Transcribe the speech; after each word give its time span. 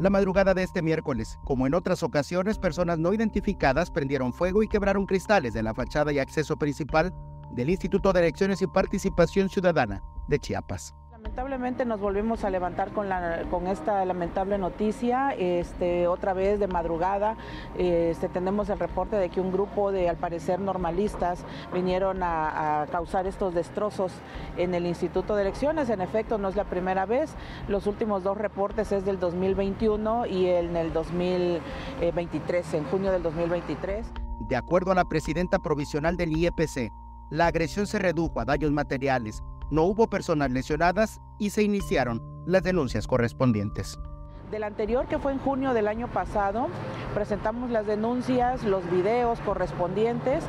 La 0.00 0.10
madrugada 0.10 0.54
de 0.54 0.64
este 0.64 0.82
miércoles, 0.82 1.38
como 1.44 1.68
en 1.68 1.74
otras 1.74 2.02
ocasiones, 2.02 2.58
personas 2.58 2.98
no 2.98 3.12
identificadas 3.12 3.92
prendieron 3.92 4.32
fuego 4.32 4.64
y 4.64 4.68
quebraron 4.68 5.06
cristales 5.06 5.54
de 5.54 5.62
la 5.62 5.72
fachada 5.72 6.12
y 6.12 6.18
acceso 6.18 6.56
principal 6.56 7.14
del 7.52 7.70
Instituto 7.70 8.12
de 8.12 8.20
Elecciones 8.20 8.60
y 8.60 8.66
Participación 8.66 9.48
Ciudadana 9.48 10.02
de 10.26 10.40
Chiapas. 10.40 10.94
Lamentablemente 11.24 11.86
nos 11.86 12.00
volvimos 12.00 12.44
a 12.44 12.50
levantar 12.50 12.90
con, 12.92 13.66
esta 13.66 14.04
lamentable 14.04 14.58
noticia, 14.58 15.30
este, 15.30 16.06
otra 16.06 16.34
vez 16.34 16.60
de 16.60 16.68
madrugada. 16.68 17.38
Este, 17.78 18.28
tenemos 18.28 18.68
el 18.68 18.78
reporte 18.78 19.16
de 19.16 19.30
que 19.30 19.40
un 19.40 19.50
grupo 19.50 19.90
de, 19.90 20.10
al 20.10 20.18
parecer, 20.18 20.60
normalistas 20.60 21.42
vinieron 21.72 22.22
a, 22.22 22.82
a, 22.82 22.86
causar 22.88 23.26
estos 23.26 23.54
destrozos 23.54 24.12
en 24.58 24.74
el 24.74 24.84
Instituto 24.84 25.34
de 25.34 25.42
Elecciones. 25.42 25.88
En 25.88 26.02
efecto, 26.02 26.36
no 26.36 26.48
es 26.48 26.56
la 26.56 26.64
primera 26.64 27.06
vez. 27.06 27.34
Los 27.68 27.86
últimos 27.86 28.22
dos 28.22 28.36
reportes 28.36 28.92
es 28.92 29.06
del 29.06 29.18
2021 29.18 30.26
y 30.26 30.48
en 30.48 30.76
el 30.76 30.92
2023, 30.92 32.74
en 32.74 32.84
junio 32.84 33.10
del 33.10 33.22
2023. 33.22 34.06
De 34.40 34.56
acuerdo 34.56 34.92
a 34.92 34.94
la 34.94 35.06
presidenta 35.06 35.58
provisional 35.58 36.18
del 36.18 36.36
IEPC, 36.36 36.92
la 37.34 37.48
agresión 37.48 37.88
se 37.88 37.98
redujo 37.98 38.38
a 38.40 38.44
daños 38.44 38.70
materiales, 38.70 39.42
no 39.68 39.82
hubo 39.82 40.08
personas 40.08 40.52
lesionadas 40.52 41.20
y 41.40 41.50
se 41.50 41.64
iniciaron 41.64 42.22
las 42.46 42.62
denuncias 42.62 43.08
correspondientes. 43.08 43.98
Del 44.52 44.62
anterior, 44.62 45.08
que 45.08 45.18
fue 45.18 45.32
en 45.32 45.40
junio 45.40 45.74
del 45.74 45.88
año 45.88 46.06
pasado, 46.06 46.68
presentamos 47.12 47.70
las 47.70 47.88
denuncias, 47.88 48.62
los 48.62 48.88
videos 48.88 49.40
correspondientes, 49.40 50.44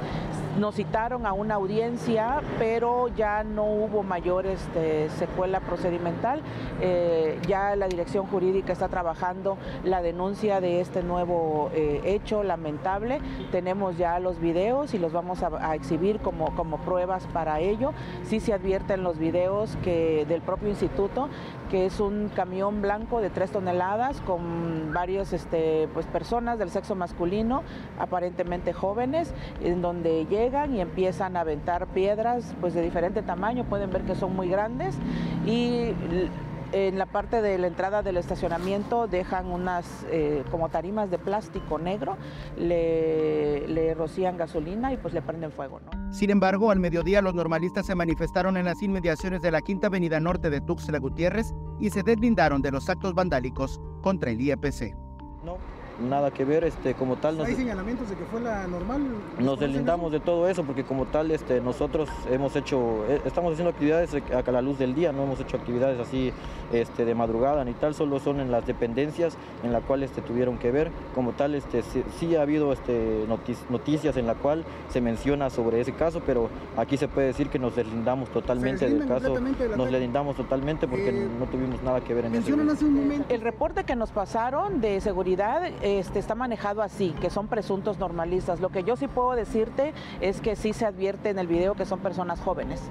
nos 0.57 0.75
citaron 0.75 1.25
a 1.25 1.33
una 1.33 1.55
audiencia, 1.55 2.41
pero 2.57 3.09
ya 3.09 3.43
no 3.43 3.65
hubo 3.65 4.03
mayor 4.03 4.45
este, 4.45 5.09
secuela 5.09 5.59
procedimental. 5.59 6.41
Eh, 6.81 7.39
ya 7.47 7.75
la 7.75 7.87
dirección 7.87 8.25
jurídica 8.27 8.71
está 8.73 8.87
trabajando 8.87 9.57
la 9.83 10.01
denuncia 10.01 10.61
de 10.61 10.81
este 10.81 11.03
nuevo 11.03 11.69
eh, 11.73 12.01
hecho 12.05 12.43
lamentable. 12.43 13.19
Tenemos 13.51 13.97
ya 13.97 14.19
los 14.19 14.39
videos 14.39 14.93
y 14.93 14.97
los 14.97 15.11
vamos 15.11 15.43
a, 15.43 15.75
exhibir 15.75 16.19
como, 16.19 16.55
como 16.55 16.77
pruebas 16.77 17.27
para 17.33 17.59
ello. 17.59 17.93
Sí 18.23 18.39
se 18.39 18.53
advierte 18.53 18.93
en 18.93 19.03
los 19.03 19.17
videos 19.17 19.77
que 19.83 20.25
del 20.27 20.41
propio 20.41 20.69
instituto 20.69 21.29
que 21.69 21.85
es 21.85 21.99
un 21.99 22.29
camión 22.29 22.81
blanco 22.81 23.21
de 23.21 23.29
tres 23.29 23.51
toneladas 23.51 24.21
con 24.21 24.93
varias 24.93 25.33
este, 25.33 25.87
pues, 25.93 26.05
personas 26.05 26.59
del 26.59 26.69
sexo 26.69 26.95
masculino, 26.95 27.63
aparentemente 27.99 28.73
jóvenes, 28.73 29.33
en 29.63 29.81
donde 29.81 30.25
llegan 30.45 30.75
y 30.75 30.81
empiezan 30.81 31.37
a 31.37 31.41
aventar 31.41 31.87
piedras 31.87 32.55
pues, 32.61 32.73
de 32.73 32.81
diferente 32.81 33.21
tamaño, 33.21 33.65
pueden 33.65 33.89
ver 33.89 34.03
que 34.03 34.15
son 34.15 34.35
muy 34.35 34.47
grandes 34.47 34.95
y 35.45 35.91
en 36.71 36.97
la 36.97 37.05
parte 37.05 37.41
de 37.41 37.57
la 37.57 37.67
entrada 37.67 38.03
del 38.03 38.17
estacionamiento 38.17 39.07
dejan 39.07 39.47
unas 39.47 40.05
eh, 40.11 40.43
como 40.51 40.69
tarimas 40.69 41.09
de 41.09 41.17
plástico 41.17 41.79
negro, 41.79 42.17
le, 42.57 43.67
le, 43.67 43.93
rocían 43.93 44.37
gasolina 44.37 44.91
y 44.91 44.97
pues 44.97 45.13
le 45.13 45.21
prenden 45.21 45.51
fuego. 45.51 45.79
¿no? 45.79 46.13
Sin 46.13 46.29
embargo, 46.31 46.71
al 46.71 46.79
mediodía 46.79 47.21
los 47.21 47.33
normalistas 47.33 47.85
se 47.85 47.95
manifestaron 47.95 48.57
en 48.57 48.65
las 48.65 48.81
inmediaciones 48.81 49.41
de 49.41 49.51
la 49.51 49.61
Quinta 49.61 49.87
Avenida 49.87 50.19
Norte 50.19 50.49
de 50.49 50.59
Tuxtla 50.59 50.99
Gutiérrez 50.99 51.53
y 51.79 51.91
se 51.91 52.03
deslindaron 52.03 52.61
de 52.61 52.71
los 52.71 52.89
actos 52.89 53.13
vandálicos 53.13 53.79
contra 54.01 54.31
el 54.31 54.41
IEPC. 54.41 54.95
No, 55.43 55.57
nada 55.99 56.31
que 56.31 56.45
ver, 56.45 56.63
este, 56.63 56.93
como 56.93 57.15
tal. 57.15 57.37
Nos, 57.37 57.47
¿Hay 57.47 57.55
señalamientos 57.55 58.09
de 58.09 58.15
que 58.15 58.25
fue 58.25 58.41
la 58.41 58.67
normal? 58.67 59.01
Nos 59.39 59.59
deslindamos 59.59 60.11
de 60.11 60.19
todo 60.19 60.47
eso 60.47 60.63
porque 60.63 60.83
como 60.83 61.05
tal 61.05 61.31
este, 61.31 61.61
nosotros 61.61 62.09
hemos 62.29 62.55
hecho, 62.55 63.05
eh, 63.07 63.21
estamos 63.25 63.53
haciendo 63.53 63.71
actividades 63.71 64.11
a 64.31 64.51
la 64.51 64.61
luz 64.61 64.77
del 64.77 64.95
día, 64.95 65.11
no 65.11 65.23
hemos 65.23 65.39
hecho 65.39 65.57
actividades 65.57 65.99
así 65.99 66.31
este, 66.71 67.05
de 67.05 67.15
madrugada 67.15 67.63
ni 67.63 67.73
tal, 67.73 67.93
solo 67.93 68.19
son 68.19 68.39
en 68.39 68.51
las 68.51 68.65
dependencias 68.65 69.37
en 69.63 69.71
las 69.71 69.83
cuales 69.83 70.09
este, 70.09 70.21
tuvieron 70.21 70.57
que 70.57 70.71
ver. 70.71 70.91
Como 71.13 71.31
tal, 71.33 71.55
este, 71.55 71.81
sí, 71.81 72.03
sí 72.19 72.35
ha 72.35 72.41
habido 72.41 72.73
este, 72.73 73.25
noticias 73.69 74.17
en 74.17 74.27
la 74.27 74.35
cual 74.35 74.65
se 74.89 75.01
menciona 75.01 75.49
sobre 75.49 75.81
ese 75.81 75.93
caso, 75.93 76.21
pero 76.25 76.49
aquí 76.77 76.97
se 76.97 77.07
puede 77.07 77.27
decir 77.27 77.49
que 77.49 77.59
nos 77.59 77.75
deslindamos 77.75 78.29
totalmente 78.29 78.89
del 78.89 79.07
caso, 79.07 79.35
de 79.35 79.77
nos 79.77 79.91
deslindamos 79.91 80.35
totalmente 80.35 80.87
porque 80.87 81.09
eh, 81.09 81.27
no 81.39 81.45
tuvimos 81.45 81.81
nada 81.83 82.01
que 82.01 82.13
ver 82.13 82.25
en 82.25 82.35
ese 82.35 82.53
hace 82.75 82.85
un 82.85 82.93
momento. 82.93 83.33
El 83.33 83.41
reporte 83.41 83.83
que 83.83 83.95
nos 83.95 84.11
pasaron 84.11 84.81
de 84.81 85.01
seguridad 85.01 85.61
este, 85.85 86.17
está 86.17 86.33
manejado 86.33 86.81
así, 86.81 87.11
que 87.21 87.29
son 87.29 87.47
presuntos 87.47 87.99
normalistas. 87.99 88.59
Lo 88.59 88.69
que 88.69 88.83
yo 88.83 88.95
sí 88.95 89.07
puedo 89.07 89.33
decirte 89.33 89.93
es 90.19 90.41
que 90.41 90.55
sí 90.55 90.73
se 90.73 90.83
advierte 90.83 91.29
en 91.29 91.37
el 91.37 91.45
video 91.45 91.75
que 91.75 91.85
son 91.85 91.99
personas 91.99 92.41
jóvenes. 92.41 92.81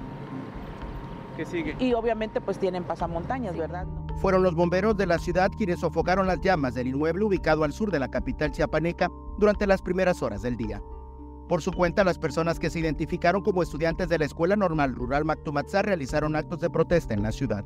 ¿Qué 1.35 1.45
sigue? 1.45 1.75
Y 1.77 1.93
obviamente 1.93 2.39
pues 2.39 2.57
tienen 2.57 2.85
pasamontañas, 2.85 3.57
¿verdad? 3.57 3.85
Fueron 4.21 4.43
los 4.43 4.55
bomberos 4.55 4.95
de 4.95 5.07
la 5.07 5.19
ciudad 5.19 5.51
quienes 5.57 5.81
sofocaron 5.81 6.25
las 6.25 6.39
llamas 6.39 6.73
del 6.73 6.87
inmueble 6.87 7.25
ubicado 7.25 7.65
al 7.65 7.73
sur 7.73 7.91
de 7.91 7.99
la 7.99 8.09
capital 8.09 8.53
chiapaneca 8.53 9.11
durante 9.37 9.67
las 9.67 9.81
primeras 9.81 10.23
horas 10.23 10.41
del 10.41 10.55
día. 10.55 10.81
Por 11.49 11.61
su 11.61 11.73
cuenta, 11.73 12.05
las 12.05 12.17
personas 12.17 12.59
que 12.59 12.69
se 12.69 12.79
identificaron 12.79 13.41
como 13.41 13.61
estudiantes 13.61 14.07
de 14.07 14.19
la 14.19 14.25
Escuela 14.25 14.55
Normal 14.55 14.95
Rural 14.95 15.25
Mactumatzá 15.25 15.81
realizaron 15.81 16.37
actos 16.37 16.61
de 16.61 16.69
protesta 16.69 17.13
en 17.13 17.23
la 17.23 17.33
ciudad. 17.33 17.65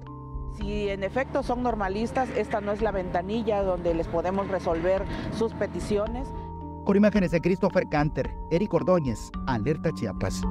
Si 0.57 0.89
en 0.89 1.03
efecto 1.03 1.43
son 1.43 1.63
normalistas, 1.63 2.29
esta 2.35 2.61
no 2.61 2.71
es 2.71 2.81
la 2.81 2.91
ventanilla 2.91 3.63
donde 3.63 3.93
les 3.93 4.07
podemos 4.07 4.47
resolver 4.47 5.03
sus 5.37 5.53
peticiones. 5.53 6.27
Con 6.85 6.97
imágenes 6.97 7.31
de 7.31 7.41
Christopher 7.41 7.87
Canter, 7.87 8.35
Eric 8.49 8.73
Ordóñez, 8.73 9.31
Alerta 9.47 9.91
Chiapas. 9.93 10.41